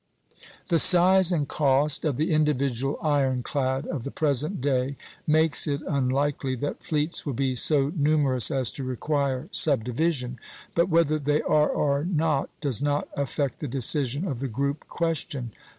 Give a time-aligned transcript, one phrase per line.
[0.69, 5.83] The size and cost of the individual iron clad of the present day makes it
[5.87, 10.39] unlikely that fleets will be so numerous as to require subdivision;
[10.73, 15.51] but whether they are or not does not affect the decision of the group question.